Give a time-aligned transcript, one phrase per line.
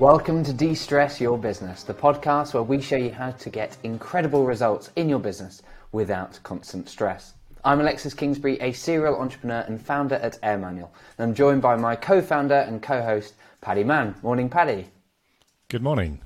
[0.00, 3.76] Welcome to De Stress Your Business, the podcast where we show you how to get
[3.82, 5.60] incredible results in your business
[5.92, 7.34] without constant stress.
[7.66, 10.90] I'm Alexis Kingsbury, a serial entrepreneur and founder at Air Manual.
[11.18, 14.14] And I'm joined by my co founder and co host, Paddy Mann.
[14.22, 14.86] Morning, Paddy.
[15.68, 16.18] Good morning.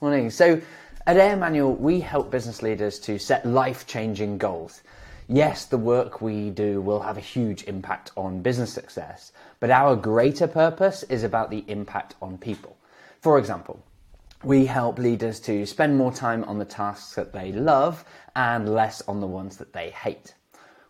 [0.00, 0.30] Morning.
[0.30, 0.58] So,
[1.06, 4.80] at Air Manual, we help business leaders to set life changing goals.
[5.28, 9.94] Yes, the work we do will have a huge impact on business success, but our
[9.94, 12.78] greater purpose is about the impact on people.
[13.20, 13.84] For example,
[14.42, 18.02] we help leaders to spend more time on the tasks that they love
[18.34, 20.32] and less on the ones that they hate.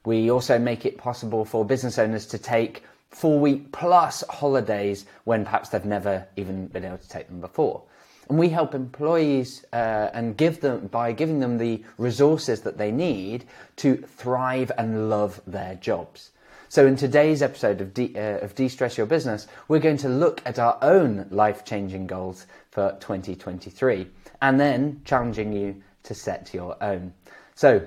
[0.04, 5.44] We also make it possible for business owners to take four week plus holidays when
[5.44, 7.82] perhaps they've never even been able to take them before.
[8.28, 12.92] And we help employees uh, and give them by giving them the resources that they
[12.92, 13.44] need
[13.76, 16.30] to thrive and love their jobs.
[16.70, 20.40] So, in today's episode of, De- uh, of De-Stress Your Business, we're going to look
[20.46, 24.06] at our own life-changing goals for 2023
[24.40, 27.12] and then challenging you to set your own.
[27.56, 27.84] So,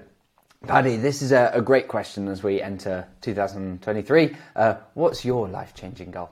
[0.67, 4.35] Paddy, this is a, a great question as we enter 2023.
[4.53, 6.31] Uh, what's your life-changing goal?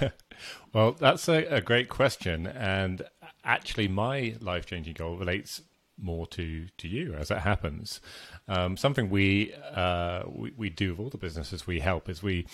[0.72, 2.46] well, that's a, a great question.
[2.46, 3.02] And
[3.42, 5.62] actually, my life-changing goal relates
[5.98, 8.00] more to to you as it happens.
[8.48, 12.46] Um, something we, uh, we we do with all the businesses we help is we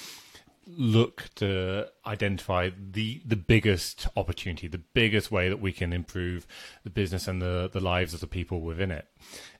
[0.66, 6.46] look to identify the the biggest opportunity, the biggest way that we can improve
[6.84, 9.06] the business and the the lives of the people within it.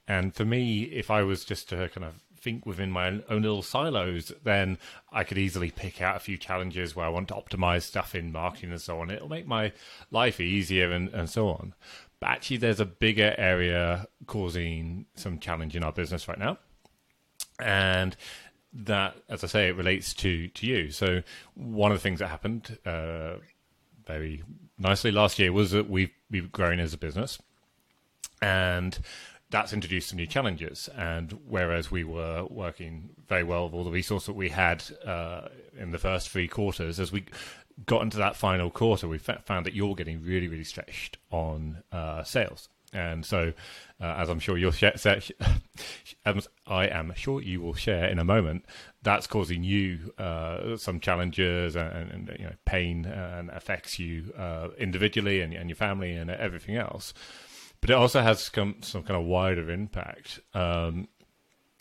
[0.07, 3.63] And for me, if I was just to kind of think within my own little
[3.63, 4.79] silos, then
[5.13, 8.33] I could easily pick out a few challenges where I want to optimize stuff in
[8.33, 9.11] marketing and so on.
[9.11, 9.73] It'll make my
[10.11, 11.75] life easier and, and so on.
[12.23, 16.57] But actually, there's a bigger area causing some challenge in our business right now.
[17.59, 18.15] And
[18.73, 20.93] that, as I say, it relates to, to you.
[20.93, 21.25] So,
[21.55, 23.39] one of the things that happened uh,
[24.07, 24.45] very
[24.79, 27.41] nicely last year was that we've, we've grown as a business.
[28.41, 28.97] And
[29.51, 30.89] that's introduced some new challenges.
[30.97, 35.49] And whereas we were working very well with all the resource that we had uh,
[35.77, 37.25] in the first three quarters, as we
[37.87, 42.23] got into that final quarter, we found that you're getting really, really stretched on uh,
[42.25, 42.69] sales.
[42.93, 43.55] And so,
[44.01, 44.93] uh, as I'm sure you'll share,
[46.27, 48.67] as I am sure you will share in a moment,
[49.03, 54.69] that's causing you uh, some challenges and, and, you know pain and affects you uh,
[54.79, 57.15] individually and, and, your family and everything else.
[57.81, 60.41] But it also has some, some kind of wider impact.
[60.53, 61.09] Um,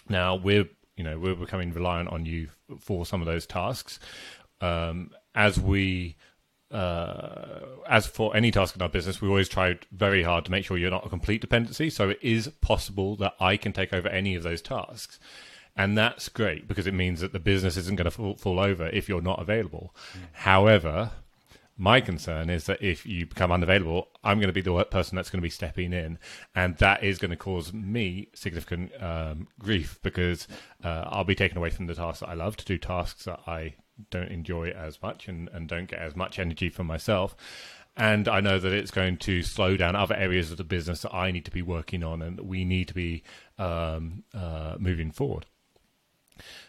[0.08, 4.00] now we're you know we're becoming reliant on you for some of those tasks.
[4.62, 6.18] Um, as we
[6.72, 7.60] uh,
[7.90, 10.78] as for any task in our business, we always try very hard to make sure
[10.78, 11.90] you're not a complete dependency.
[11.90, 15.20] So it is possible that I can take over any of those tasks.
[15.76, 18.88] And that's great because it means that the business isn't going to fall, fall over
[18.88, 19.96] if you're not available.
[20.14, 20.20] Mm.
[20.34, 21.12] However,
[21.78, 25.30] my concern is that if you become unavailable, I'm going to be the person that's
[25.30, 26.20] going to be stepping in,
[26.54, 30.48] and that is going to cause me significant um, grief because
[30.84, 33.40] uh, I'll be taken away from the tasks that I love to do tasks that
[33.48, 33.76] I
[34.10, 37.36] don't enjoy it as much and, and don't get as much energy from myself.
[37.98, 41.14] And I know that it's going to slow down other areas of the business that
[41.14, 43.24] I need to be working on and that we need to be
[43.58, 45.46] um, uh, moving forward.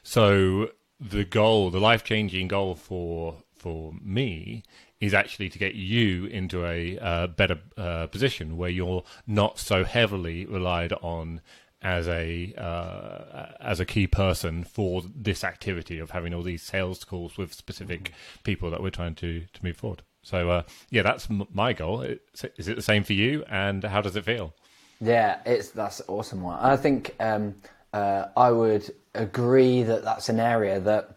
[0.03, 0.71] So
[1.01, 4.65] the goal, the life changing goal for for me
[5.01, 9.85] is actually to get you into a uh, better uh, position where you're not so
[9.85, 11.41] heavily relied on
[11.83, 17.05] as a uh, as a key person for this activity of having all these sales
[17.05, 18.43] calls with specific mm-hmm.
[18.45, 20.03] people that we're trying to to move forward.
[20.23, 22.03] So uh, yeah, that's m- my goal.
[22.03, 23.45] Is it the same for you?
[23.49, 24.55] And how does it feel?
[25.01, 26.59] Yeah, it's that's awesome one.
[26.61, 27.57] I think um,
[27.93, 31.17] uh, I would agree that that's an area that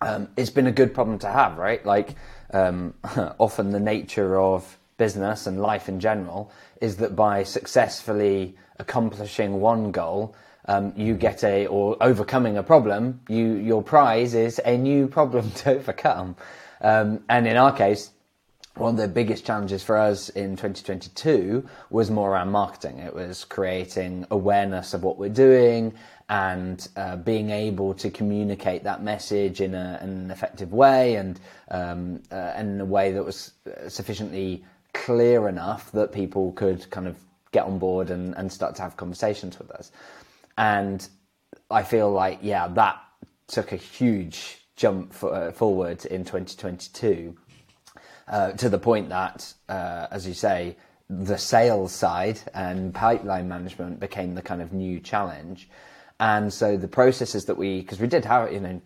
[0.00, 1.84] um, it's been a good problem to have, right?
[1.84, 2.14] Like
[2.52, 2.94] um,
[3.38, 9.90] often the nature of business and life in general is that by successfully accomplishing one
[9.92, 10.34] goal,
[10.66, 13.20] um, you get a or overcoming a problem.
[13.28, 16.36] You your prize is a new problem to overcome.
[16.80, 18.10] Um, and in our case,
[18.78, 22.98] one of the biggest challenges for us in 2022 was more around marketing.
[23.00, 25.94] It was creating awareness of what we're doing
[26.28, 31.40] and uh, being able to communicate that message in, a, in an effective way and,
[31.72, 33.52] um, uh, and in a way that was
[33.88, 37.16] sufficiently clear enough that people could kind of
[37.52, 39.90] get on board and, and start to have conversations with us.
[40.56, 41.06] And
[41.70, 43.00] I feel like, yeah, that
[43.46, 47.36] took a huge jump for, uh, forward in 2022
[48.28, 50.76] uh, to the point that, uh, as you say,
[51.08, 55.68] the sales side and pipeline management became the kind of new challenge.
[56.20, 58.82] And so the processes that we, because we did have, you know,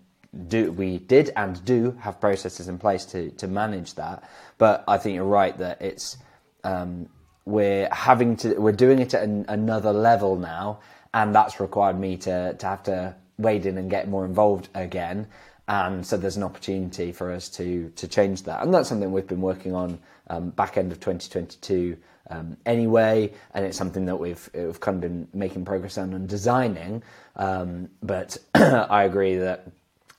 [0.48, 4.28] do we did and do have processes in place to to manage that.
[4.58, 6.16] But I think you're right that it's
[6.64, 7.08] um,
[7.44, 10.80] we're having to we're doing it at an, another level now,
[11.14, 15.26] and that's required me to to have to wade in and get more involved again.
[15.68, 19.26] And so there's an opportunity for us to to change that, and that's something we've
[19.26, 19.98] been working on
[20.28, 21.96] um, back end of 2022
[22.30, 26.28] um, anyway, and it's something that we've we've kind of been making progress on and
[26.28, 27.02] designing.
[27.36, 29.66] Um, but I agree that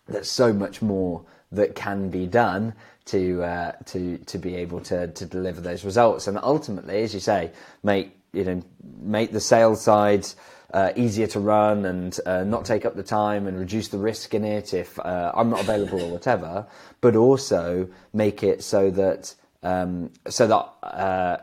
[0.07, 2.73] there's so much more that can be done
[3.05, 7.19] to uh, to to be able to to deliver those results, and ultimately, as you
[7.19, 7.51] say,
[7.83, 8.61] make you know
[9.01, 10.27] make the sales side.
[10.73, 14.33] Uh, easier to run and uh, not take up the time and reduce the risk
[14.33, 16.65] in it if uh, I'm not available or whatever,
[16.99, 21.37] but also make it so that um, so that uh,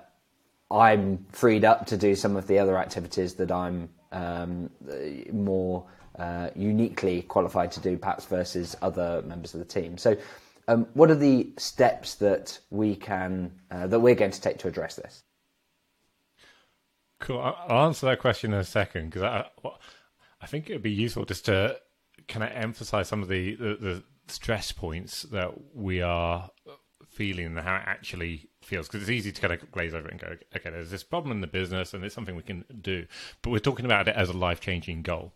[0.69, 4.71] I'm freed up to do some of the other activities that I'm um,
[5.33, 5.87] more
[6.19, 9.97] uh, uniquely qualified to do, perhaps versus other members of the team.
[9.99, 10.17] So,
[10.71, 14.69] um, what are the steps that we can uh, that we're going to take to
[14.69, 15.25] address this?
[17.19, 17.41] Cool.
[17.41, 19.47] I'll answer that question in a second because I,
[20.41, 21.77] I think it would be useful just to
[22.29, 26.51] kind of emphasize some of the, the, the stress points that we are
[27.09, 30.13] feeling and how it actually feels because it's easy to kind of glaze over it
[30.13, 33.07] and go, okay, there's this problem in the business and it's something we can do,
[33.43, 35.33] but we're talking about it as a life changing goal.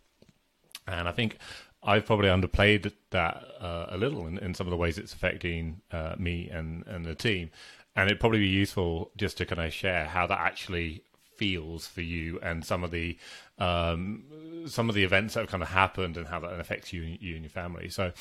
[0.87, 1.37] And I think
[1.85, 5.81] I've probably underplayed that uh, a little in, in, some of the ways it's affecting
[5.91, 7.51] uh, me and, and the team.
[7.95, 11.03] And it'd probably be useful just to kind of share how that actually
[11.37, 13.17] feels for you and some of the
[13.59, 14.23] um,
[14.67, 17.35] some of the events that have kind of happened and how that affects you, you
[17.35, 17.89] and your family.
[17.89, 18.11] So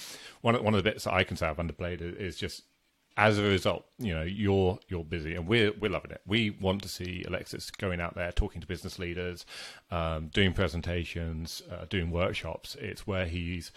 [0.43, 2.63] one one of the bits that I can say I've underplayed is just
[3.17, 6.21] as a result, you know, you're you're busy, and we're we're loving it.
[6.27, 9.47] We want to see Alexis going out there, talking to business leaders,
[9.91, 12.77] um, doing presentations, uh, doing workshops.
[12.81, 13.71] It's where he's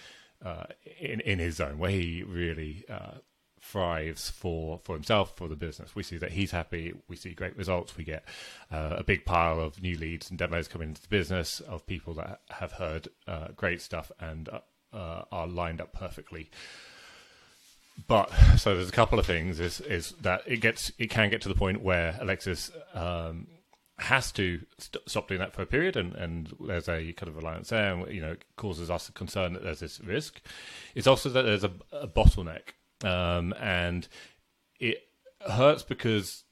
[0.44, 0.66] uh,
[1.00, 3.20] in in his zone, where he really uh,
[3.62, 5.96] thrives for for himself, for the business.
[5.96, 6.94] We see that he's happy.
[7.08, 7.96] We see great results.
[7.96, 8.24] We get
[8.72, 12.16] uh, a big pile of new leads and demos coming into the business of people
[12.16, 16.50] that have heard uh, great stuff and uh, are lined up perfectly
[18.06, 21.42] but so there's a couple of things is is that it gets it can get
[21.42, 23.48] to the point where Alexis um,
[24.00, 27.36] has to st- stop doing that for a period, and, and there's a kind of
[27.36, 30.42] reliance there, and you know, it causes us concern that there's this risk.
[30.94, 32.74] It's also that there's a, a bottleneck,
[33.04, 34.08] um, and
[34.80, 35.08] it
[35.50, 36.44] hurts because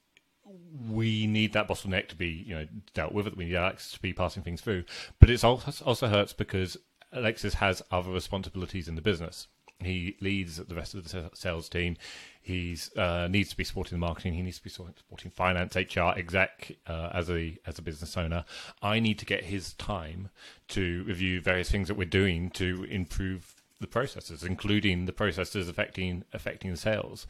[0.88, 3.32] we need that bottleneck to be you know dealt with.
[3.36, 4.84] We need Alexis to be passing things through,
[5.20, 6.76] but it also hurts because
[7.12, 9.46] Alexis has other responsibilities in the business.
[9.80, 11.96] He leads the rest of the sales team.
[12.40, 14.34] He uh, needs to be supporting the marketing.
[14.34, 18.44] He needs to be supporting finance, HR, exec uh, as a as a business owner.
[18.80, 20.30] I need to get his time
[20.68, 26.24] to review various things that we're doing to improve the processes, including the processes affecting
[26.32, 27.26] affecting the sales.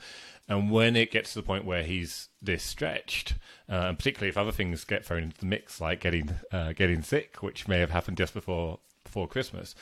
[0.48, 3.34] And when it gets to the point where he's this stretched,
[3.68, 7.02] uh, and particularly if other things get thrown into the mix, like getting uh, getting
[7.02, 9.74] sick, which may have happened just before before Christmas,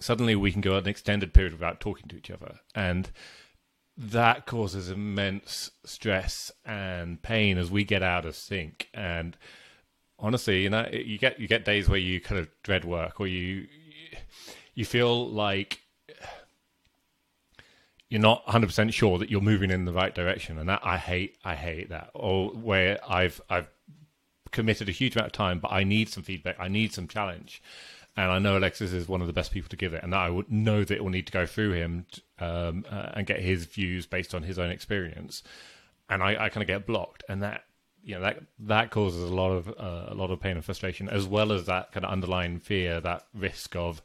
[0.00, 2.60] suddenly we can go an extended period without talking to each other.
[2.74, 3.10] And
[3.96, 8.88] that causes immense stress and pain as we get out of sync.
[8.92, 9.36] And
[10.18, 13.26] honestly, you know, you get you get days where you kind of dread work, or
[13.26, 13.66] you
[14.74, 15.80] you feel like
[18.10, 21.36] you're not 100% sure that you're moving in the right direction and that I hate
[21.44, 23.68] I hate that or where I've I've
[24.52, 27.60] committed a huge amount of time but I need some feedback I need some challenge
[28.16, 30.30] and I know Alexis is one of the best people to give it, and I
[30.30, 32.06] would know that it will need to go through him
[32.38, 35.42] um, uh, and get his views based on his own experience,
[36.08, 37.64] and I, I kind of get blocked, and that
[38.02, 41.08] you know that that causes a lot of uh, a lot of pain and frustration,
[41.08, 44.02] as well as that kind of underlying fear, that risk of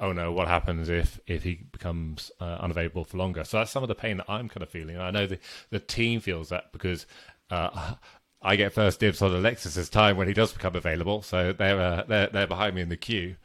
[0.00, 3.44] oh no, what happens if if he becomes uh, unavailable for longer?
[3.44, 4.96] So that's some of the pain that I'm kind of feeling.
[4.96, 5.38] And I know the
[5.70, 7.06] the team feels that because
[7.50, 7.94] uh,
[8.42, 12.04] I get first dibs on Alexis's time when he does become available, so they're uh,
[12.08, 13.36] they're, they're behind me in the queue.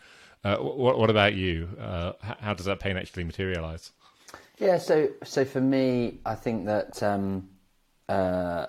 [0.44, 1.70] Uh, what, what about you?
[1.80, 3.92] Uh, how does that pain actually materialize?
[4.58, 7.50] Yeah, so so for me, I think that um,
[8.08, 8.68] uh,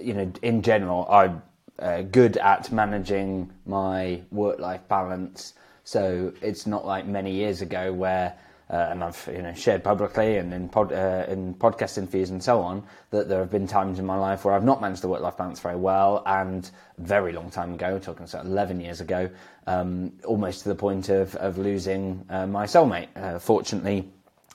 [0.00, 1.42] you know, in general, I'm
[1.78, 5.54] uh, good at managing my work life balance.
[5.84, 8.34] So it's not like many years ago where
[8.70, 12.42] uh, and I've you know shared publicly and in pod, uh, in podcast interviews and
[12.42, 15.08] so on that there have been times in my life where I've not managed the
[15.08, 16.68] work life balance very well, and
[16.98, 19.30] very long time ago, talking about eleven years ago,
[19.66, 23.08] um, almost to the point of of losing uh, my soulmate.
[23.14, 24.08] Uh, fortunately,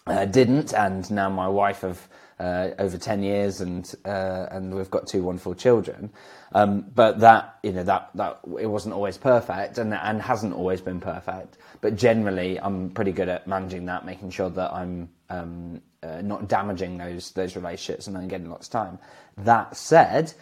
[0.07, 2.07] uh, didn't, and now my wife have
[2.41, 6.11] uh, over ten years, and uh, and we've got two wonderful children.
[6.53, 10.81] Um, but that you know that that it wasn't always perfect, and and hasn't always
[10.81, 11.59] been perfect.
[11.81, 16.47] But generally, I'm pretty good at managing that, making sure that I'm um, uh, not
[16.47, 18.99] damaging those those relationships, and then getting lots of time.
[19.37, 20.33] That said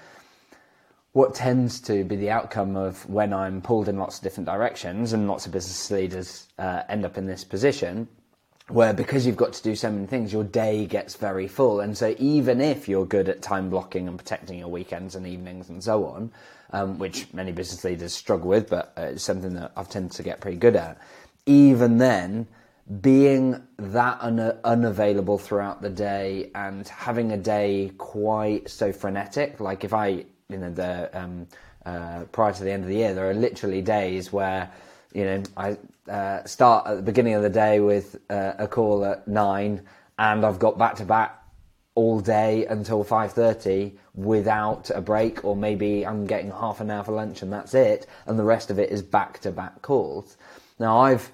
[1.12, 5.12] what tends to be the outcome of when I'm pulled in lots of different directions,
[5.12, 8.08] and lots of business leaders uh, end up in this position,
[8.70, 11.80] where because you've got to do so many things, your day gets very full.
[11.80, 15.70] And so, even if you're good at time blocking and protecting your weekends and evenings
[15.70, 16.32] and so on,
[16.72, 20.24] um, which many business leaders struggle with, but uh, it's something that I've tended to
[20.24, 21.00] get pretty good at,
[21.46, 22.48] even then,
[23.02, 29.84] being that un- unavailable throughout the day and having a day quite so frenetic, like
[29.84, 31.48] if I you know the um,
[31.86, 34.72] uh, prior to the end of the year, there are literally days where
[35.14, 35.78] you know I
[36.10, 39.82] uh, start at the beginning of the day with uh, a call at nine,
[40.18, 41.36] and I've got back to back
[41.96, 47.04] all day until five thirty without a break, or maybe I'm getting half an hour
[47.04, 50.38] for lunch and that's it, and the rest of it is back to back calls.
[50.80, 51.32] Now I've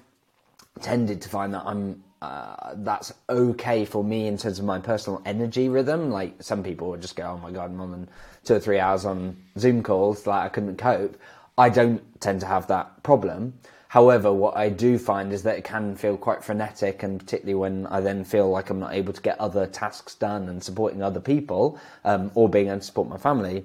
[0.80, 5.20] tended to find that I'm uh, that's okay for me in terms of my personal
[5.26, 6.10] energy rhythm.
[6.10, 8.08] Like some people would just go, "Oh my god, more than
[8.44, 11.16] two or three hours on Zoom calls, like I couldn't cope."
[11.58, 13.54] I don't tend to have that problem.
[13.88, 17.86] However, what I do find is that it can feel quite frenetic, and particularly when
[17.86, 21.20] I then feel like I'm not able to get other tasks done and supporting other
[21.20, 23.64] people, um, or being able to support my family,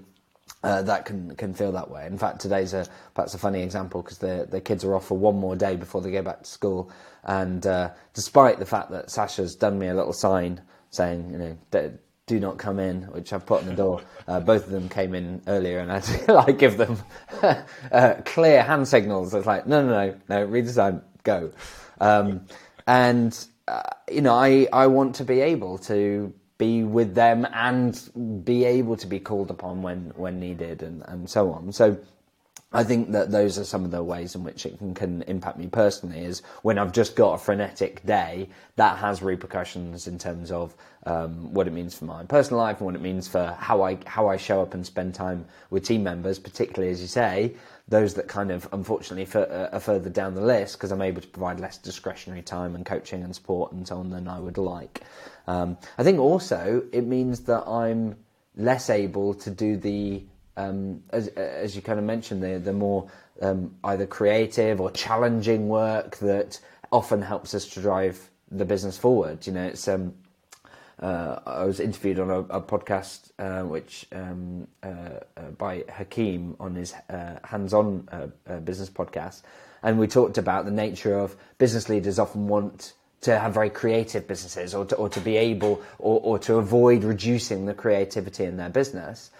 [0.63, 2.05] uh, that can can feel that way.
[2.05, 5.17] In fact, today's a perhaps a funny example because the the kids are off for
[5.17, 6.91] one more day before they go back to school,
[7.23, 11.57] and uh, despite the fact that Sasha's done me a little sign saying, you know,
[12.27, 14.01] do not come in, which I've put on the door.
[14.27, 16.97] Uh, both of them came in earlier, and I had to like give them
[17.91, 19.33] uh, clear hand signals.
[19.33, 21.51] It's like, no, no, no, no, read the sign, go.
[21.99, 22.41] Um,
[22.87, 23.37] and
[23.67, 28.65] uh, you know, I I want to be able to be with them and be
[28.65, 31.71] able to be called upon when when needed and, and so on.
[31.71, 31.97] So
[32.73, 35.57] I think that those are some of the ways in which it can, can impact
[35.57, 36.23] me personally.
[36.23, 40.73] Is when I've just got a frenetic day, that has repercussions in terms of
[41.05, 43.97] um, what it means for my personal life and what it means for how I
[44.05, 47.55] how I show up and spend time with team members, particularly as you say,
[47.89, 51.27] those that kind of unfortunately uh, are further down the list because I'm able to
[51.27, 55.01] provide less discretionary time and coaching and support and so on than I would like.
[55.45, 58.15] Um, I think also it means that I'm
[58.55, 60.23] less able to do the
[60.57, 63.09] um, as, as you kind of mentioned the the more
[63.41, 66.59] um, either creative or challenging work that
[66.91, 69.47] often helps us to drive the business forward.
[69.47, 70.13] You know, it's um,
[70.99, 74.87] uh, I was interviewed on a, a podcast uh, which um, uh,
[75.37, 79.41] uh by Hakeem on his uh, hands-on uh, business podcast,
[79.83, 84.27] and we talked about the nature of business leaders often want to have very creative
[84.27, 88.57] businesses or to, or to be able or, or to avoid reducing the creativity in
[88.57, 89.31] their business.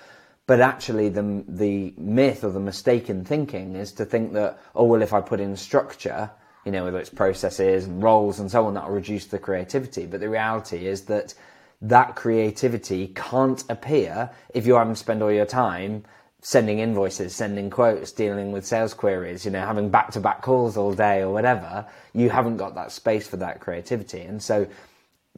[0.52, 5.02] But actually, the, the myth or the mistaken thinking is to think that, oh, well,
[5.02, 6.30] if I put in structure,
[6.66, 10.06] you know, whether it's processes and roles and so on, that will reduce the creativity.
[10.06, 11.36] But the reality is that
[11.82, 16.04] that creativity can't appear if you're having to spend all your time
[16.42, 20.76] sending invoices, sending quotes, dealing with sales queries, you know, having back to back calls
[20.76, 24.20] all day or whatever, you haven't got that space for that creativity.
[24.20, 24.68] And so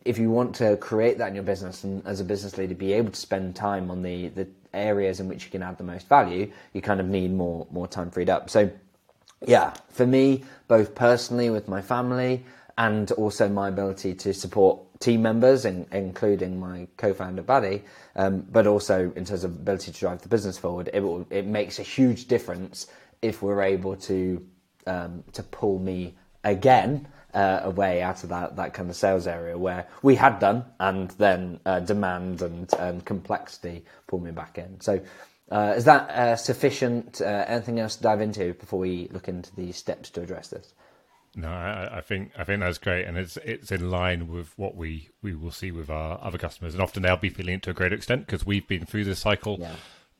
[0.05, 2.93] if you want to create that in your business and as a business leader be
[2.93, 6.07] able to spend time on the, the areas in which you can add the most
[6.07, 8.49] value, you kind of need more more time freed up.
[8.49, 8.71] So
[9.45, 12.43] yeah, for me, both personally with my family
[12.77, 17.83] and also my ability to support team members, in, including my co-founder Paddy,
[18.15, 20.89] um, but also in terms of ability to drive the business forward.
[20.93, 22.87] It, will, it makes a huge difference
[23.21, 24.45] if we're able to
[24.85, 29.57] um, to pull me again uh, away out of that, that kind of sales area
[29.57, 34.79] where we had done, and then uh, demand and, and complexity pull me back in.
[34.81, 35.01] So.
[35.51, 37.21] Uh, is that uh, sufficient?
[37.21, 40.73] Uh, anything else to dive into before we look into the steps to address this?
[41.35, 44.75] No, I, I, think I think that's great, and it's it's in line with what
[44.75, 47.71] we, we will see with our other customers, and often they'll be feeling it to
[47.71, 49.75] a great extent because we've been through this cycle yeah.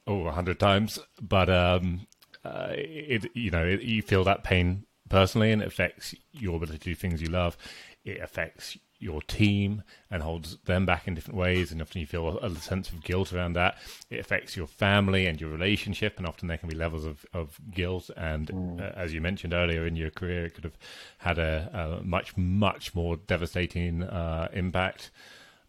[0.08, 2.08] oh a hundred times, but um,
[2.44, 6.80] uh, it you know it, you feel that pain personally, and it affects your ability
[6.80, 7.58] to do things you love.
[8.04, 11.72] It affects your team and holds them back in different ways.
[11.72, 13.78] And often you feel a, a, sense of guilt around that.
[14.10, 17.60] It affects your family and your relationship, and often there can be levels of, of
[17.70, 18.10] guilt.
[18.16, 18.80] And mm.
[18.80, 20.78] uh, as you mentioned earlier in your career, it could have
[21.18, 25.12] had a, a much, much more devastating uh, impact.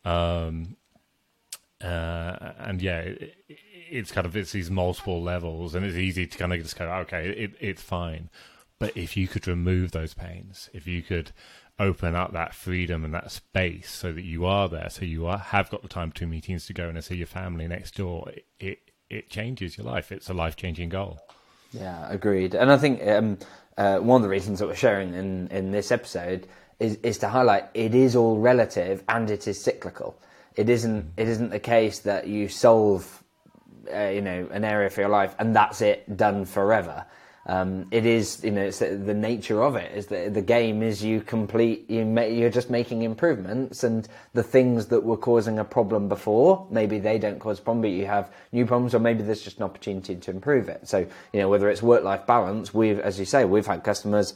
[0.04, 0.76] Um,
[1.82, 3.36] uh, and yeah, it,
[3.90, 6.86] it's kind of it's these multiple levels, and it's easy to kind of just go,
[6.86, 8.30] okay, it, it's fine.
[8.84, 11.32] But if you could remove those pains, if you could
[11.78, 15.38] open up that freedom and that space so that you are there, so you are,
[15.38, 18.28] have got the time between meetings to go and see your family next door.
[18.28, 20.12] It, it, it changes your life.
[20.12, 21.18] It's a life changing goal.
[21.72, 22.54] Yeah, agreed.
[22.54, 23.38] And I think um,
[23.78, 26.46] uh, one of the reasons that we're sharing in, in this episode
[26.78, 30.14] is, is to highlight it is all relative and it is cyclical.
[30.56, 33.24] It isn't it isn't the case that you solve
[33.90, 37.06] uh, you know an area for your life and that's it done forever.
[37.46, 40.82] Um, it is, you know, it's the, the, nature of it is that the game
[40.82, 45.58] is you complete, you ma- you're just making improvements and the things that were causing
[45.58, 48.98] a problem before, maybe they don't cause a problem, but you have new problems or
[48.98, 50.88] maybe there's just an opportunity to improve it.
[50.88, 54.34] So, you know, whether it's work-life balance, we've, as you say, we've had customers,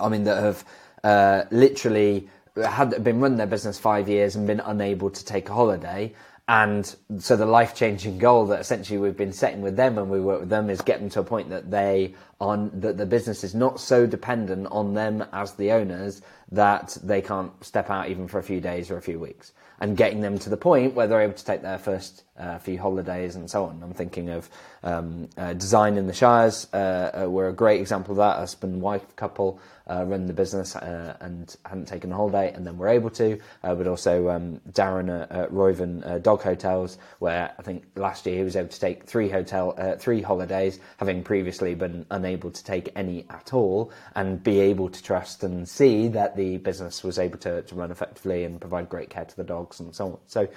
[0.00, 0.64] I mean, that have,
[1.02, 5.54] uh, literally had been running their business five years and been unable to take a
[5.54, 6.14] holiday
[6.48, 10.20] and so the life changing goal that essentially we've been setting with them when we
[10.20, 13.44] work with them is get them to a point that they on that the business
[13.44, 16.20] is not so dependent on them as the owners
[16.50, 19.52] that they can't step out even for a few days or a few weeks.
[19.80, 22.78] And getting them to the point where they're able to take their first uh, few
[22.78, 23.82] holidays and so on.
[23.82, 24.48] I'm thinking of
[24.82, 26.66] um, uh, Design in the Shires.
[26.72, 28.38] Uh, uh we're a great example of that.
[28.38, 29.60] Husband and wife couple
[29.90, 33.38] uh, run the business uh, and hadn't taken a holiday, and then were able to.
[33.62, 38.56] but also um, Darren at Royven Dog Hotels, where I think last year he was
[38.56, 43.52] able to take three hotel three holidays, having previously been unable to take any at
[43.52, 47.74] all, and be able to trust and see that the business was able to, to
[47.74, 50.18] run effectively and provide great care to the dogs and so on.
[50.28, 50.48] So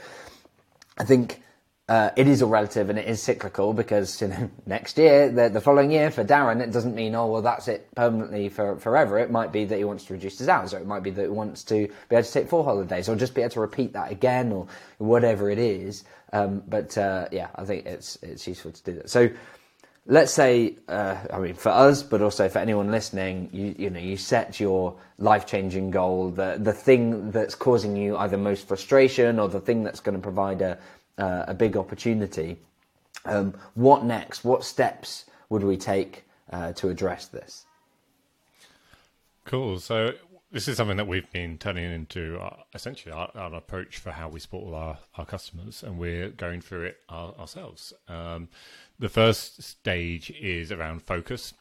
[0.98, 1.42] I think
[1.88, 5.50] uh, it is all relative and it is cyclical because you know next year, the,
[5.50, 9.20] the following year for Darren, it doesn't mean oh well that's it permanently for forever.
[9.20, 11.22] It might be that he wants to reduce his hours, or it might be that
[11.22, 13.94] he wants to be able to take four holidays, or just be able to repeat
[13.94, 16.04] that again, or whatever it is.
[16.34, 19.10] Um, but uh, yeah, I think it's it's useful to do that.
[19.12, 19.30] So
[20.08, 24.00] let's say, uh, I mean, for us, but also for anyone listening, you you know,
[24.00, 29.40] you set your life changing goal, the the thing that's causing you either most frustration
[29.40, 30.78] or the thing that's going to provide a
[31.18, 32.58] uh, a big opportunity.
[33.26, 34.44] Um, what next?
[34.44, 37.66] What steps would we take uh, to address this?
[39.46, 39.80] Cool.
[39.80, 40.14] So
[40.52, 44.30] this is something that we've been turning into uh, essentially our, our, approach for how
[44.30, 47.94] we support all our, our customers, and we're going through it our, ourselves.
[48.08, 48.48] Um,
[48.98, 51.54] the first stage is around focus.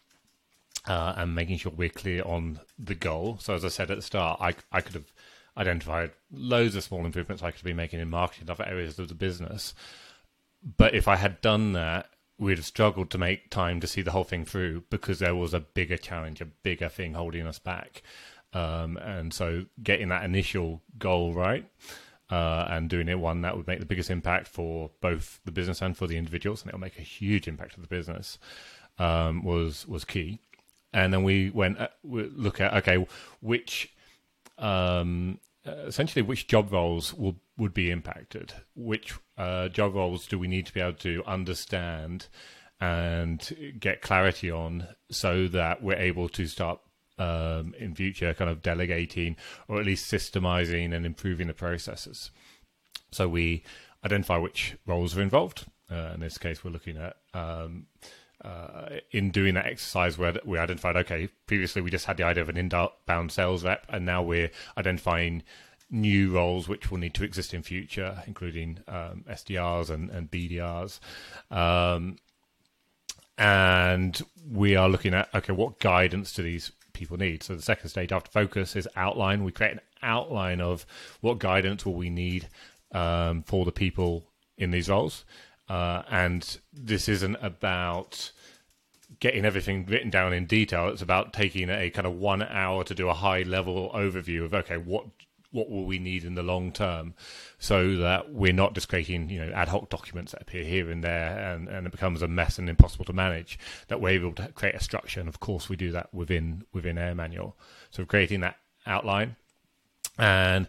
[0.87, 3.39] Uh, and making sure we're clear on the goal.
[3.41, 5.11] So, as I said at the start, I, I could have
[5.57, 9.15] identified loads of small improvements I could be making in marketing other areas of the
[9.15, 9.75] business.
[10.77, 14.11] But if I had done that, we'd have struggled to make time to see the
[14.11, 18.03] whole thing through because there was a bigger challenge, a bigger thing holding us back.
[18.53, 21.69] Um, and so getting that initial goal right
[22.31, 25.83] uh, and doing it one that would make the biggest impact for both the business
[25.83, 28.39] and for the individuals, and it'll make a huge impact for the business
[28.99, 30.41] um, was was key.
[30.93, 33.07] And then we went uh, we look at okay,
[33.41, 33.94] which
[34.59, 38.53] um, essentially which job roles will would be impacted.
[38.75, 42.27] Which uh, job roles do we need to be able to understand
[42.81, 46.81] and get clarity on, so that we're able to start
[47.19, 49.37] um, in future kind of delegating
[49.69, 52.31] or at least systemizing and improving the processes.
[53.13, 53.63] So we
[54.05, 55.67] identify which roles are involved.
[55.91, 57.87] Uh, in this case, we're looking at um,
[58.45, 62.43] uh, in doing that exercise where we identified, okay, previously we just had the idea
[62.43, 65.43] of an inbound sales rep, and now we're identifying
[65.91, 71.01] new roles which will need to exist in future, including um, SDRs and, and BDRs.
[71.51, 72.17] Um,
[73.39, 77.43] and we are looking at, okay, what guidance do these people need?
[77.43, 79.45] So the second stage after focus is outline.
[79.45, 80.87] We create an outline of
[81.21, 82.49] what guidance will we need
[82.93, 84.25] um, for the people
[84.57, 85.25] in these roles.
[85.69, 88.31] Uh, and this isn't about
[89.21, 90.89] getting everything written down in detail.
[90.89, 94.55] It's about taking a kind of one hour to do a high level overview of
[94.55, 95.07] okay, what
[95.51, 97.15] what will we need in the long term,
[97.59, 101.03] so that we're not just creating you know ad hoc documents that appear here and
[101.03, 103.59] there, and, and it becomes a mess and impossible to manage.
[103.89, 106.99] That we're able to create a structure, and of course we do that within within
[106.99, 107.57] Air Manual.
[107.91, 109.37] So creating that outline,
[110.19, 110.67] and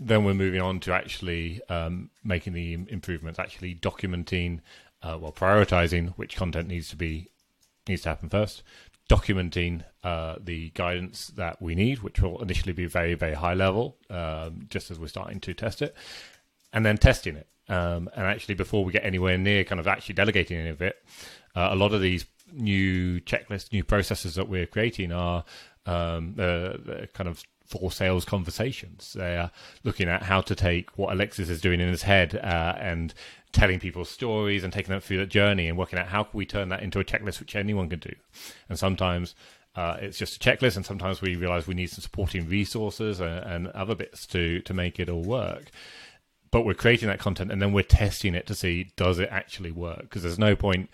[0.00, 4.60] then we're moving on to actually um, making the improvements, actually documenting,
[5.02, 7.28] uh, well, prioritizing which content needs to be
[7.86, 8.62] needs to happen first,
[9.10, 13.96] documenting uh, the guidance that we need, which will initially be very, very high level,
[14.08, 15.94] um, just as we're starting to test it,
[16.72, 17.48] and then testing it.
[17.68, 20.96] Um, and actually, before we get anywhere near kind of actually delegating any of it,
[21.54, 25.44] uh, a lot of these new checklists, new processes that we're creating are
[25.86, 29.12] um, the, the kind of for sales conversations.
[29.12, 29.52] They are
[29.84, 33.14] looking at how to take what Alexis is doing in his head uh, and
[33.52, 36.46] telling people stories and taking them through that journey and working out how can we
[36.46, 38.12] turn that into a checklist which anyone can do.
[38.68, 39.36] And sometimes
[39.76, 43.44] uh, it's just a checklist, and sometimes we realize we need some supporting resources and,
[43.44, 45.70] and other bits to to make it all work.
[46.50, 49.70] But we're creating that content, and then we're testing it to see does it actually
[49.70, 50.00] work?
[50.00, 50.90] Because there's no point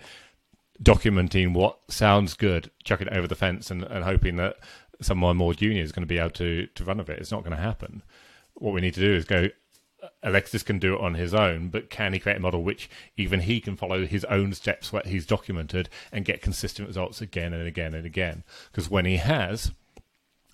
[0.81, 4.57] documenting what sounds good, chucking it over the fence, and, and hoping that
[5.01, 7.19] someone more junior is going to be able to to run with it.
[7.19, 8.03] It's not going to happen.
[8.55, 9.49] What we need to do is go.
[10.21, 13.41] Alexis can do it on his own, but can he create a model which even
[13.41, 17.67] he can follow his own steps, what he's documented, and get consistent results again and
[17.67, 18.43] again and again?
[18.71, 19.71] Because when he has,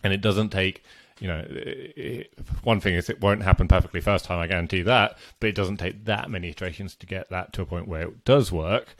[0.01, 0.81] and it doesn't take
[1.19, 5.17] you know, it, one thing is it won't happen perfectly first time, I guarantee that,
[5.39, 8.25] but it doesn't take that many iterations to get that to a point where it
[8.25, 8.95] does work.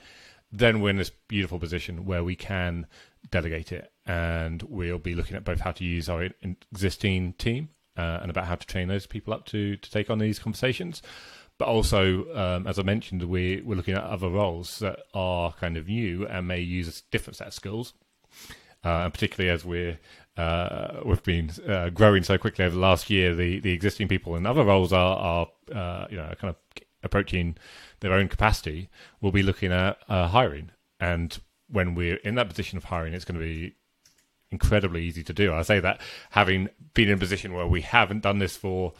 [0.52, 2.86] Then we're in this beautiful position where we can
[3.34, 6.28] delegate it, and we'll be looking at both how to use our
[6.70, 10.18] existing team uh, and about how to train those people up to to take on
[10.18, 11.02] these conversations.
[11.58, 15.76] But also, um, as I mentioned, we, we're looking at other roles that are kind
[15.76, 17.92] of new and may use a different set of skills.
[18.84, 19.98] Uh, and particularly as we're
[20.36, 24.36] uh, we've been uh, growing so quickly over the last year, the, the existing people
[24.36, 26.56] in other roles are, are uh, you know kind of
[27.02, 27.56] approaching
[28.00, 28.88] their own capacity.
[29.20, 30.70] We'll be looking at uh, hiring,
[31.00, 33.74] and when we're in that position of hiring, it's going to be
[34.50, 35.52] incredibly easy to do.
[35.52, 36.00] I say that
[36.30, 38.92] having been in a position where we haven't done this for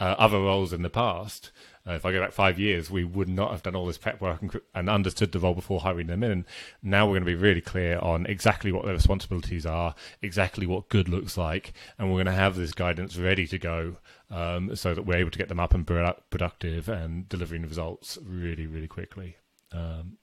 [0.00, 1.50] uh, other roles in the past.
[1.86, 4.20] Uh, if I go back five years, we would not have done all this prep
[4.20, 6.44] work and, and, understood the role before hiring them in.
[6.82, 10.90] Now we're going to be really clear on exactly what their responsibilities are, exactly what
[10.90, 13.96] good looks like, and we're going to have this guidance ready to go
[14.30, 18.66] um, so that we're able to get them up and productive and delivering results really,
[18.66, 19.36] really quickly.
[19.72, 20.18] Um,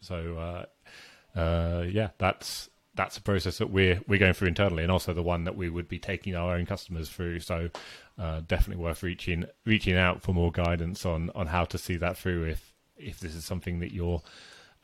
[0.00, 0.64] so, uh,
[1.38, 5.22] uh, yeah, that's that's a process that we're we're going through internally, and also the
[5.22, 7.40] one that we would be taking our own customers through.
[7.40, 7.70] So,
[8.18, 12.18] uh, definitely worth reaching reaching out for more guidance on on how to see that
[12.18, 12.44] through.
[12.44, 14.20] If if this is something that you're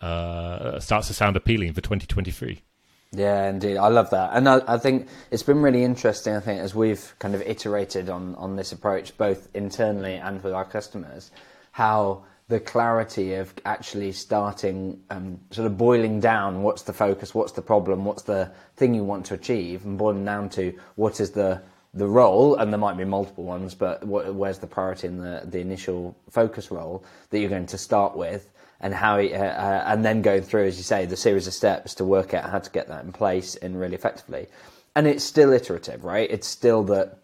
[0.00, 2.62] uh, starts to sound appealing for 2023.
[3.10, 6.34] Yeah, indeed, I love that, and I, I, think it's been really interesting.
[6.34, 10.52] I think as we've kind of iterated on on this approach, both internally and with
[10.52, 11.30] our customers,
[11.70, 17.50] how the clarity of actually starting um, sort of boiling down what's the focus, what's
[17.50, 21.32] the problem, what's the thing you want to achieve, and boiling down to what is
[21.32, 21.60] the
[21.94, 25.58] the role, and there might be multiple ones, but where's the priority in the the
[25.58, 30.22] initial focus role that you're going to start with, and how uh, uh, and then
[30.22, 32.86] going through, as you say, the series of steps to work out how to get
[32.86, 34.46] that in place and really effectively.
[34.94, 36.30] And it's still iterative, right?
[36.30, 37.18] It's still that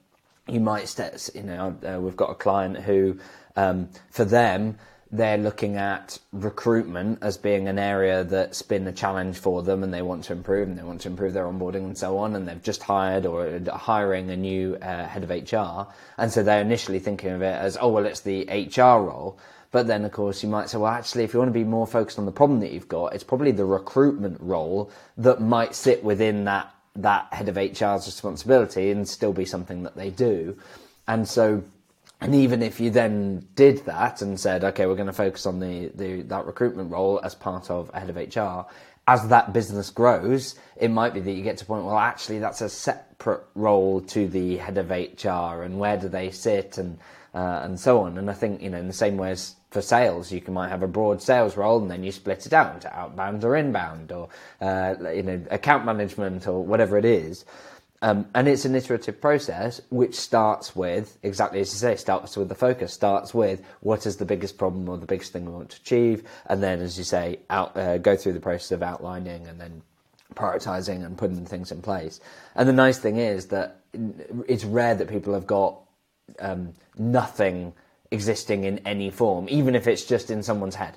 [0.48, 0.92] you might,
[1.34, 3.16] you know, uh, we've got a client who,
[3.54, 4.76] um, for them,
[5.12, 9.92] they're looking at recruitment as being an area that's been a challenge for them and
[9.92, 12.46] they want to improve and they want to improve their onboarding and so on and
[12.46, 17.00] they've just hired or hiring a new uh, head of HR and so they're initially
[17.00, 19.38] thinking of it as oh well it's the HR role.
[19.72, 21.88] But then of course you might say well actually if you want to be more
[21.88, 26.04] focused on the problem that you've got it's probably the recruitment role that might sit
[26.04, 30.56] within that that head of HR's responsibility and still be something that they do.
[31.08, 31.64] And so
[32.20, 35.58] and even if you then did that and said, okay, we're going to focus on
[35.58, 38.70] the, the that recruitment role as part of a head of HR,
[39.08, 42.38] as that business grows, it might be that you get to a point, well, actually,
[42.38, 46.98] that's a separate role to the head of HR, and where do they sit, and
[47.34, 48.18] uh, and so on.
[48.18, 50.68] And I think you know, in the same way as for sales, you can might
[50.68, 54.12] have a broad sales role, and then you split it out into outbound or inbound,
[54.12, 54.28] or
[54.60, 57.44] uh, you know, account management or whatever it is.
[58.02, 62.48] Um, and it's an iterative process which starts with, exactly as you say, starts with
[62.48, 65.70] the focus, starts with what is the biggest problem or the biggest thing we want
[65.70, 66.24] to achieve.
[66.46, 69.82] And then, as you say, out, uh, go through the process of outlining and then
[70.34, 72.20] prioritizing and putting things in place.
[72.54, 73.80] And the nice thing is that
[74.48, 75.80] it's rare that people have got
[76.38, 77.74] um, nothing
[78.10, 80.96] existing in any form, even if it's just in someone's head.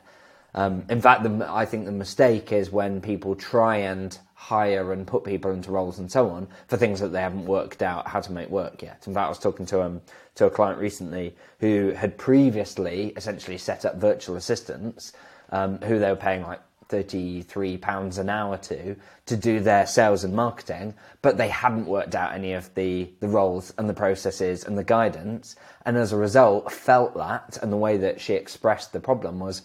[0.56, 5.08] Um, in fact, the, I think the mistake is when people try and hire and
[5.08, 8.20] put people into roles and so on for things that they haven't worked out how
[8.20, 9.08] to make work yet.
[9.08, 10.02] In fact, I was talking to um
[10.36, 15.14] to a client recently who had previously essentially set up virtual assistants
[15.52, 20.24] um, who they were paying like thirty-three pounds an hour to to do their sales
[20.26, 24.66] and marketing, but they hadn't worked out any of the the roles and the processes
[24.66, 28.92] and the guidance, and as a result, felt that and the way that she expressed
[28.92, 29.62] the problem was,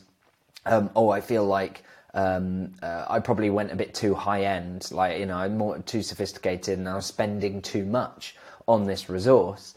[0.64, 1.82] um, oh, I feel like
[2.18, 5.78] um, uh, I probably went a bit too high end, like you know, I'm more
[5.78, 8.34] too sophisticated, and I was spending too much
[8.66, 9.74] on this resource.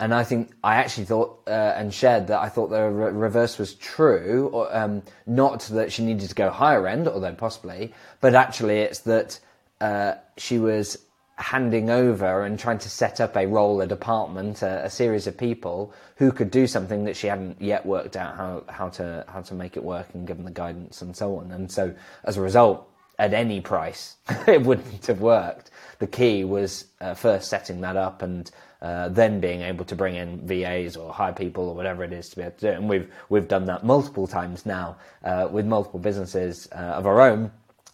[0.00, 3.56] And I think I actually thought uh, and shared that I thought the re- reverse
[3.56, 8.34] was true, or, um, not that she needed to go higher end, although possibly, but
[8.34, 9.38] actually it's that
[9.80, 10.98] uh, she was
[11.40, 15.36] handing over and trying to set up a role, a department, a, a, series of
[15.36, 19.40] people who could do something that she hadn't yet worked out how, how to how
[19.40, 21.50] to make it work and give them the guidance and so on.
[21.50, 22.86] And so as a result,
[23.18, 25.70] at any price, it wouldn't have worked.
[25.98, 28.50] the key was uh, first setting that up and
[28.82, 32.30] uh, then being able to bring in VAs or hire people or whatever it is
[32.30, 32.76] to be able to do it.
[32.76, 37.20] And we've we've done that multiple times now uh, with multiple businesses uh, of our
[37.20, 37.50] own.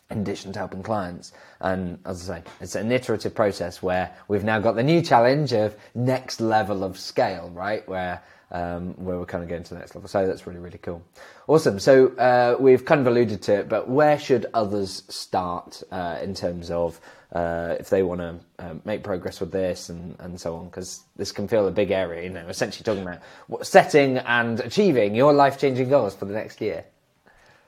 [0.09, 4.45] In addition to helping clients, and as I say, it's an iterative process where we've
[4.45, 7.87] now got the new challenge of next level of scale, right?
[7.89, 10.09] Where um, where we're kind of going to the next level.
[10.09, 11.03] So that's really, really cool.
[11.49, 11.79] Awesome.
[11.79, 16.35] So uh, we've kind of alluded to it, but where should others start uh, in
[16.35, 17.01] terms of
[17.33, 20.67] uh, if they want to uh, make progress with this and, and so on?
[20.67, 25.15] Because this can feel a big area, you know, essentially talking about setting and achieving
[25.15, 26.85] your life changing goals for the next year.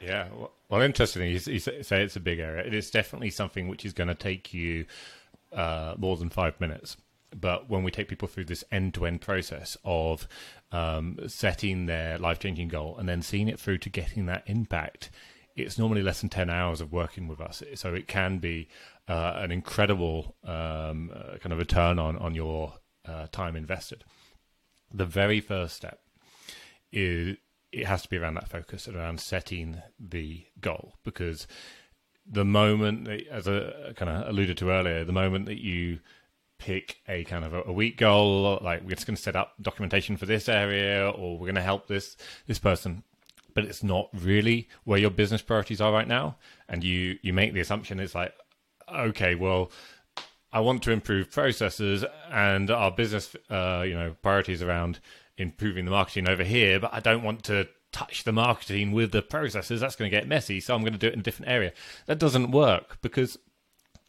[0.01, 0.29] Yeah.
[0.33, 2.65] Well, interestingly, you, say it's a big area.
[2.65, 4.87] It is definitely something which is going to take you
[5.53, 6.97] uh, more than five minutes.
[7.35, 10.27] But when we take people through this end-to-end process of
[10.73, 15.11] um, setting their life-changing goal and then seeing it through to getting that impact
[15.63, 17.63] it's normally less than 10 hours of working with us.
[17.75, 18.69] So it can be
[19.09, 22.75] uh, an incredible um, uh, kind of return on on your
[23.07, 24.05] uh, time invested.
[24.93, 26.01] The very first step
[26.93, 27.37] is
[27.73, 31.47] it has to be around that focus and around setting the goal because
[32.31, 36.01] the moment as I kind of alluded to earlier the moment that you
[36.59, 39.55] pick a kind of a, a weak goal, like we're just going to set up
[39.63, 43.05] documentation for this area, or we're going to help this this person.
[43.55, 46.37] But it's not really where your business priorities are right now,
[46.69, 48.35] and you you make the assumption it's like,
[48.93, 49.71] okay, well,
[50.53, 55.01] I want to improve processes, and our business, uh, you know, priorities around
[55.39, 59.23] improving the marketing over here, but I don't want to touch the marketing with the
[59.23, 59.81] processes.
[59.81, 61.73] That's going to get messy, so I'm going to do it in a different area.
[62.07, 63.39] That doesn't work because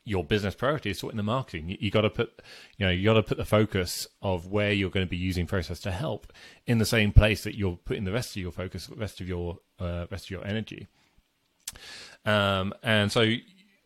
[0.05, 1.69] your business priority is sorting the marketing.
[1.69, 2.41] You, you got to put,
[2.77, 5.45] you know, you got to put the focus of where you're going to be using
[5.45, 6.33] process to help
[6.65, 9.59] in the same place that you're putting the rest of your focus, rest of your
[9.79, 10.87] uh, rest of your energy.
[12.25, 13.33] Um, and so,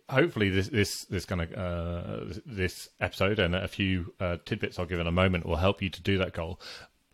[0.09, 4.85] hopefully, this this this kind of uh, this episode and a few uh, tidbits I'll
[4.85, 6.59] give in a moment will help you to do that goal,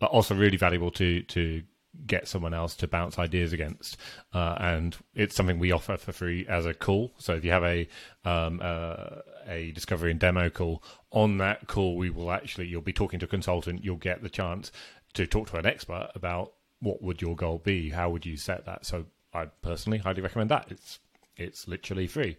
[0.00, 1.62] but also really valuable to to
[2.06, 3.96] get someone else to bounce ideas against.
[4.32, 7.12] Uh, and it's something we offer for free as a call.
[7.18, 7.88] So if you have a
[8.24, 12.92] um, uh, a discovery and demo call, on that call we will actually you'll be
[12.92, 13.84] talking to a consultant.
[13.84, 14.72] You'll get the chance
[15.14, 18.64] to talk to an expert about what would your goal be, how would you set
[18.66, 18.86] that.
[18.86, 20.66] So I personally highly recommend that.
[20.70, 20.98] It's
[21.36, 22.36] it's literally free.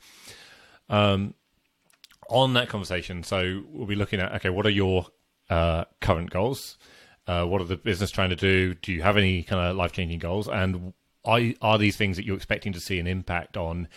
[0.89, 1.35] Um,
[2.29, 5.07] on that conversation, so we'll be looking at okay, what are your
[5.49, 6.77] uh, current goals?
[7.31, 8.73] Uh, what are the business trying to do?
[8.73, 10.49] Do you have any kind of life changing goals?
[10.49, 10.91] And
[11.23, 13.87] are, are these things that you're expecting to see an impact on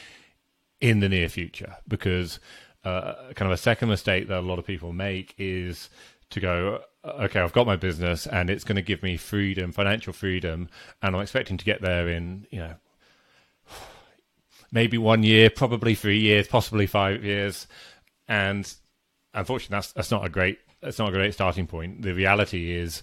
[0.81, 1.75] in the near future?
[1.89, 2.39] Because
[2.85, 5.91] uh, kind of a second mistake that a lot of people make is
[6.31, 10.13] to go, okay, I've got my business and it's going to give me freedom, financial
[10.13, 10.69] freedom,
[11.03, 12.75] and I'm expecting to get there in, you know,
[14.71, 17.67] maybe one year, probably three years, possibly five years.
[18.29, 18.73] And
[19.33, 22.03] unfortunately, that's, that's not a great that's not a great starting point.
[22.03, 23.03] The reality is,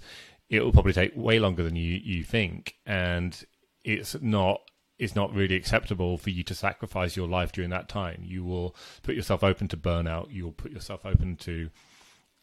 [0.50, 3.44] it will probably take way longer than you you think, and
[3.84, 4.62] it's not
[5.00, 8.22] it's not really acceptable for you to sacrifice your life during that time.
[8.24, 10.32] You will put yourself open to burnout.
[10.32, 11.72] You will put yourself open to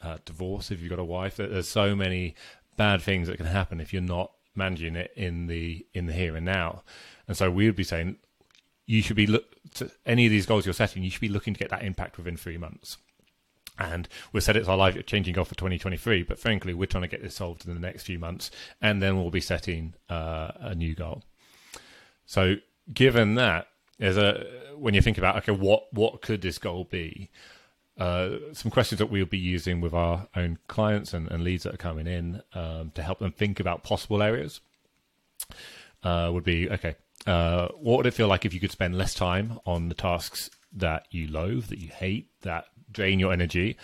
[0.03, 1.37] uh, divorce if you've got a wife.
[1.37, 2.35] There's so many
[2.77, 6.35] bad things that can happen if you're not managing it in the in the here
[6.35, 6.83] and now.
[7.29, 8.17] And so we would be saying
[8.87, 11.05] you should be look to any of these goals you're setting.
[11.05, 12.97] You should be looking to get that impact within three months
[13.79, 17.09] and we said it's our life changing goal for 2023 but frankly we're trying to
[17.09, 20.75] get this solved in the next few months and then we'll be setting uh, a
[20.75, 21.23] new goal.
[22.27, 22.57] So
[22.93, 27.31] given that there's a when you think about okay what what could this goal be?
[27.99, 31.75] Uh, some questions that we'll be using with our own clients and, and leads that
[31.75, 34.61] are coming in um, to help them think about possible areas
[36.05, 36.95] uh, would be okay
[37.27, 40.51] uh, what would it feel like if you could spend less time on the tasks
[40.73, 43.77] that you loathe, that you hate, that drain your energy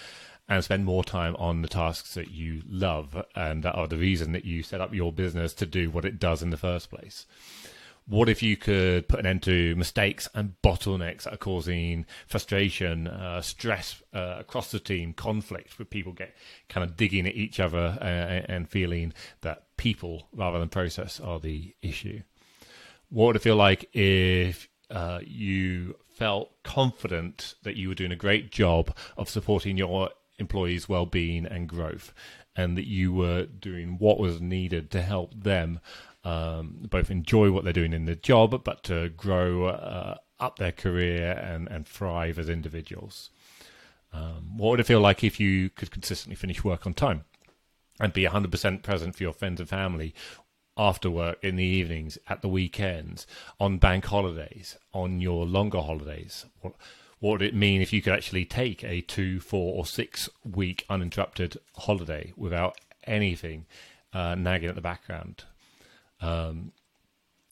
[0.49, 4.33] and spend more time on the tasks that you love and that are the reason
[4.33, 7.27] that you set up your business to do what it does in the first place.
[8.07, 13.09] What if you could put an end to mistakes and bottlenecks that are causing frustration,
[13.09, 16.37] uh, stress uh, across the team, conflict, where people get
[16.69, 21.41] kind of digging at each other uh, and feeling that people rather than process are
[21.41, 22.21] the issue?
[23.09, 28.17] What would it feel like if uh, you felt confident that you were doing a
[28.17, 32.13] great job of supporting your employees' well-being and growth,
[32.57, 35.81] and that you were doing what was needed to help them
[36.25, 40.73] um, both enjoy what they're doing in the job, but to grow uh, up their
[40.73, 43.31] career and, and thrive as individuals.
[44.13, 47.25] Um, what would it feel like if you could consistently finish work on time
[48.01, 50.15] and be 100% present for your friends and family
[50.77, 53.27] after work in the evenings, at the weekends,
[53.61, 56.47] on bank holidays, on your longer holidays?
[56.61, 56.75] What,
[57.21, 60.85] what would it mean if you could actually take a two, four, or six week
[60.91, 63.67] uninterrupted holiday without anything
[64.13, 65.45] uh, nagging at the background?
[66.21, 66.73] Um,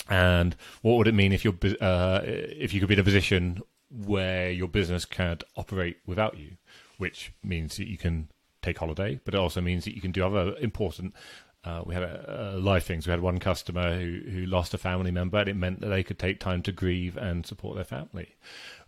[0.08, 4.50] and what would it mean if uh, if you could be in a position where
[4.50, 6.56] your business can't operate without you,
[6.98, 8.28] which means that you can
[8.62, 11.14] take holiday, but it also means that you can do other important.
[11.64, 13.06] Uh, we had a, a live things.
[13.06, 16.02] We had one customer who who lost a family member, and it meant that they
[16.02, 18.34] could take time to grieve and support their family.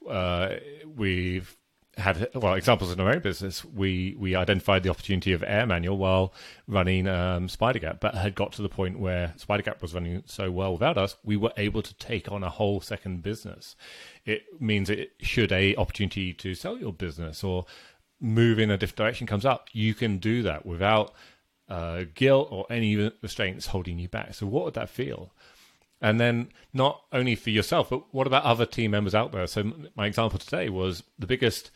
[0.08, 0.54] Uh,
[0.96, 1.56] we've
[1.96, 3.64] had well examples in our own business.
[3.64, 6.34] We we identified the opportunity of Air Manual while
[6.66, 10.72] running um, SpiderGap, but had got to the point where SpiderGap was running so well
[10.72, 13.76] without us, we were able to take on a whole second business.
[14.24, 17.66] It means it should a opportunity to sell your business or
[18.20, 21.12] move in a different direction comes up, you can do that without
[21.68, 24.35] uh, guilt or any restraints holding you back.
[24.35, 25.33] So what would that feel?
[26.00, 29.46] And then not only for yourself, but what about other team members out there?
[29.46, 31.70] So my example today was the biggest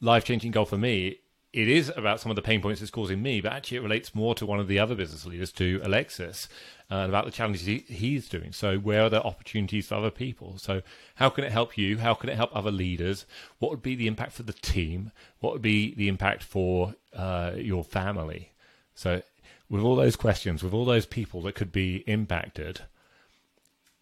[0.00, 1.20] life changing goal for me.
[1.52, 4.14] It is about some of the pain points it's causing me, but actually it relates
[4.14, 6.48] more to one of the other business leaders, to Alexis,
[6.90, 8.52] uh, and about the challenges he, he's doing.
[8.52, 10.58] So where are the opportunities for other people?
[10.58, 10.82] So
[11.14, 11.98] how can it help you?
[11.98, 13.24] How can it help other leaders?
[13.60, 15.10] What would be the impact for the team?
[15.40, 18.52] What would be the impact for uh, your family?
[18.98, 19.22] So
[19.70, 22.80] with all those questions, with all those people that could be impacted,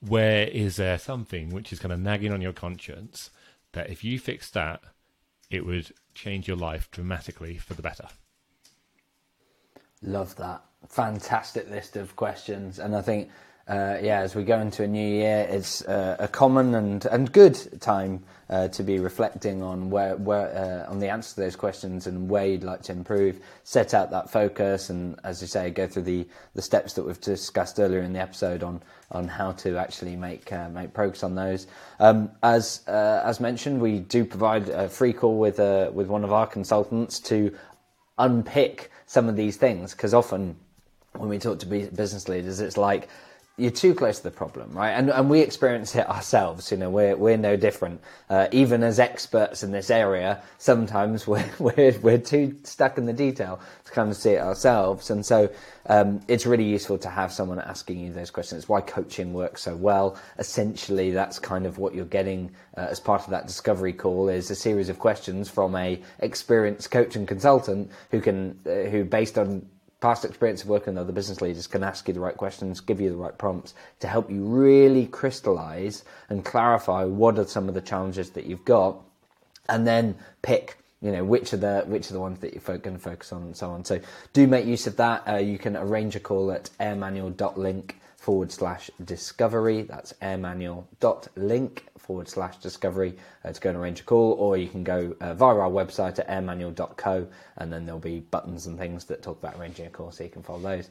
[0.01, 3.29] where is there something which is kind of nagging on your conscience
[3.73, 4.81] that if you fix that,
[5.51, 8.09] it would change your life dramatically for the better?
[10.01, 10.65] Love that.
[10.89, 12.79] Fantastic list of questions.
[12.79, 13.29] And I think,
[13.69, 17.33] uh, yeah, as we go into a new year, it's uh, a common and, and
[17.33, 21.57] good time uh, to be reflecting on where, where uh, on the answer to those
[21.57, 23.41] questions and where you'd like to improve.
[23.65, 26.25] Set out that focus, and as you say, go through the,
[26.55, 28.81] the steps that we've discussed earlier in the episode on
[29.13, 31.67] on how to actually make uh, make progress on those.
[31.99, 36.23] Um, as uh, as mentioned, we do provide a free call with uh, with one
[36.23, 37.53] of our consultants to
[38.19, 40.57] unpick some of these things because often
[41.13, 43.09] when we talk to business leaders, it's like
[43.59, 44.91] you're too close to the problem, right?
[44.91, 46.71] And and we experience it ourselves.
[46.71, 48.03] You know, we're we're no different.
[48.29, 53.15] Uh, even as experts in this area, sometimes we're we're we're too stuck in the
[53.15, 55.11] detail to kind of see it ourselves.
[55.11, 55.51] And so
[55.87, 58.65] um, it's really useful to have someone asking you those questions.
[58.65, 60.19] It's why coaching works so well.
[60.39, 64.51] Essentially, that's kind of what you're getting uh, as part of that discovery call is
[64.51, 69.39] a series of questions from a experienced coach and consultant who can uh, who based
[69.39, 69.67] on
[70.01, 73.01] past experience of working with other business leaders can ask you the right questions, give
[73.01, 77.75] you the right prompts to help you really crystallize and clarify what are some of
[77.75, 78.97] the challenges that you've got,
[79.69, 82.97] and then pick you know which are the which are the ones that you're going
[82.97, 83.85] to focus on and so on.
[83.85, 84.01] So
[84.33, 85.29] do make use of that.
[85.29, 89.83] Uh, you can arrange a call at airmanual.link forward slash discovery.
[89.83, 94.83] That's airmanual.link forward slash discovery uh, to go and arrange a call, or you can
[94.83, 99.23] go uh, via our website at airmanual.co and then there'll be buttons and things that
[99.23, 100.91] talk about arranging a call so you can follow those.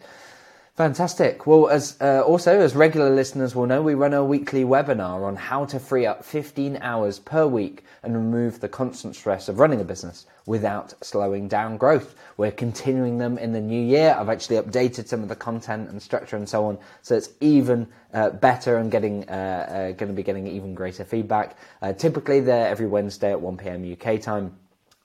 [0.76, 1.48] Fantastic.
[1.48, 5.38] Well, as uh, also as regular listeners will know, we run a weekly webinar on
[5.38, 9.80] how to free up 15 hours per week and remove the constant stress of running
[9.80, 12.14] a business without slowing down growth.
[12.36, 14.18] We're continuing them in the new year.
[14.20, 17.88] I've actually updated some of the content and structure and so on, so it's even
[18.14, 21.56] uh, better and getting uh, uh going to be getting even greater feedback.
[21.82, 23.98] Uh, typically, they're every Wednesday at 1 p.m.
[23.98, 24.58] UK time.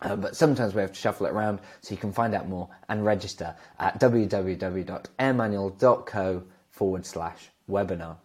[0.03, 2.71] Uh, but sometimes we have to shuffle it around so you can find out more
[2.89, 8.17] and register at www.airmanual.co forward slash webinar.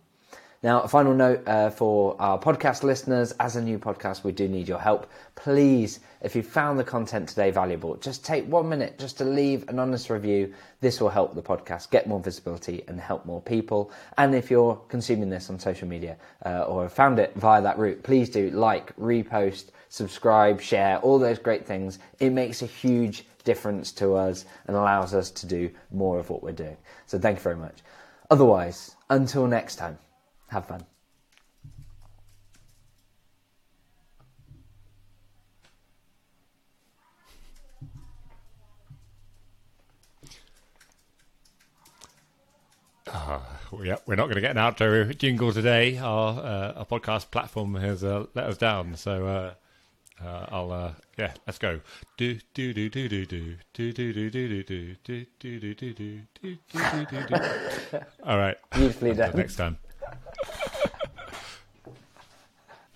[0.64, 4.48] Now, a final note uh, for our podcast listeners as a new podcast, we do
[4.48, 5.12] need your help.
[5.36, 9.68] Please, if you found the content today valuable, just take one minute just to leave
[9.70, 10.54] an honest review.
[10.82, 13.92] This will help the podcast get more visibility and help more people.
[14.18, 18.02] And if you're consuming this on social media uh, or found it via that route,
[18.02, 22.00] please do like, repost, subscribe, share, all those great things.
[22.20, 26.42] It makes a huge difference to us and allows us to do more of what
[26.42, 26.78] we're doing.
[27.06, 27.80] So thank you very much.
[28.32, 30.00] Otherwise, until next time,
[30.48, 30.86] have fun.
[43.08, 43.40] Uh,
[43.84, 45.98] yeah, we're not going to get an outro jingle today.
[45.98, 48.96] Our, uh, our podcast platform has uh, let us down.
[48.96, 49.54] So uh,
[50.24, 51.80] uh, I'll uh, yeah, let's go.
[52.18, 54.96] Do do do do do do do do do do do do do
[55.40, 58.00] do do do do do do do.
[58.26, 58.58] All right.
[58.72, 59.36] Beautifully done.
[59.36, 59.78] Next time.